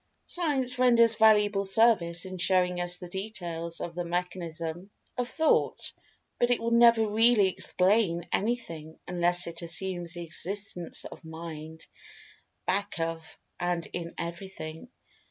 Science 0.25 0.79
renders 0.79 1.15
valuable 1.17 1.63
service 1.63 2.25
in 2.25 2.39
showing 2.39 2.81
us 2.81 2.97
the 2.97 3.07
details 3.07 3.79
of 3.79 3.93
the 3.93 4.03
"mechanism" 4.03 4.89
of 5.15 5.27
Thought, 5.29 5.93
but 6.39 6.49
it 6.49 6.59
will 6.59 6.71
never 6.71 7.05
really 7.07 7.49
explain 7.49 8.27
anything 8.31 8.97
unless 9.07 9.45
it 9.45 9.61
assumes 9.61 10.15
the 10.15 10.23
existence 10.23 11.05
of 11.05 11.23
Mind, 11.23 11.85
back 12.65 12.99
of 12.99 13.37
and 13.59 13.85
in 13.93 14.15
everything. 14.17 14.89